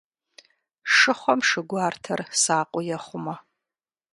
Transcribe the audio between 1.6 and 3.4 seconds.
гуартэр сакъыу ехъумэ.